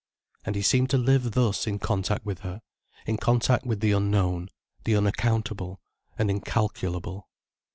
[0.45, 2.63] And he seemed to live thus in contact with her,
[3.05, 4.49] in contact with the unknown,
[4.83, 5.79] the unaccountable
[6.17, 7.29] and incalculable.